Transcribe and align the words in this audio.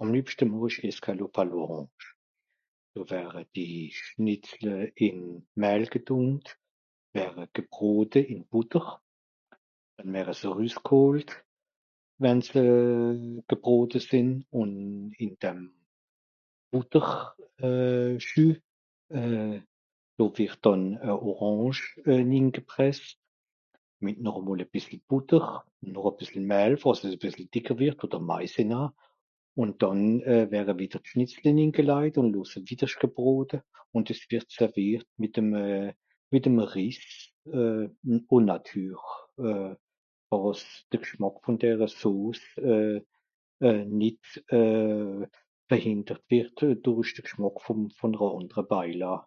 Àm 0.00 0.08
lìebschte 0.14 0.44
màch 0.50 0.66
ìch 0.76 0.84
Escalope 0.90 1.36
à 1.42 1.44
l'Orange. 1.50 2.06
Noh 2.96 3.06
wère 3.10 3.42
die 3.54 3.76
Schnìtzle 4.00 4.76
ìm 5.06 5.18
Mëhl 5.60 5.84
getùnkt, 5.92 6.46
wère 7.14 7.42
gebrote 7.54 8.20
ìm 8.32 8.40
Bùtter, 8.50 8.84
dànn 9.96 10.12
wère 10.14 10.34
se 10.40 10.48
rüsgholt, 10.58 11.30
wenn 12.22 12.38
se 12.48 12.62
gebrote 13.48 13.98
sìnn, 14.08 14.30
ùn 14.60 14.70
ìn 15.22 15.32
dem 15.42 15.58
Bùtter(...), 16.70 17.06
euh... 19.16 19.58
noh 20.18 20.32
wìrd 20.38 20.58
dànn 20.64 20.84
e 21.08 21.10
Orange 21.30 21.82
euh... 22.10 22.22
ningepresst, 22.30 23.16
mìt 24.04 24.18
noch 24.24 24.38
e 24.40 24.44
mol 24.46 24.62
e 24.64 24.70
bìssel 24.72 25.00
Bùtter, 25.08 25.44
noch 25.94 26.06
e 26.10 26.16
bìssel 26.18 26.44
Mëhl, 26.52 26.74
àss 26.86 27.04
es 27.04 27.14
e 27.16 27.20
bìssel 27.22 27.46
dìcker 27.52 27.76
wìrd, 27.80 28.02
odder 28.04 28.20
Maizena, 28.28 28.80
ùn 29.60 29.70
dànn 29.80 30.00
wère 30.52 30.74
wìdder 30.78 31.00
d'Schnìtzle 31.02 31.50
ningelajt, 31.56 32.18
ùn 32.20 32.28
sìnn 32.50 32.64
wìddersch 32.68 32.98
gebrote 33.00 33.56
ùn 33.96 34.04
dìs 34.04 34.20
wìrd 34.30 34.48
servìert 34.58 35.06
mìt'm 35.20 35.48
euh... 35.62 35.90
mìt'm 36.32 36.56
Riss 36.74 37.30
euh... 37.56 37.86
ùn 38.34 38.46
nature 38.50 38.98
euh..., 39.46 39.72
àss 40.34 40.66
de 40.90 40.96
Gschmack 41.00 41.36
vùn 41.44 41.56
dere 41.62 41.86
Sos 41.88 42.40
euh... 42.72 43.00
nìt 44.00 44.20
euh... 44.58 45.24
behindert 45.72 46.22
geht 46.28 46.56
dùrich 46.84 47.16
de 47.16 47.22
Gschmàck 47.24 47.56
vùm 47.64 47.80
àndera 48.04 48.62
Beilaa. 48.70 49.18